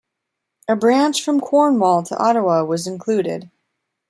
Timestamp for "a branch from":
0.67-1.39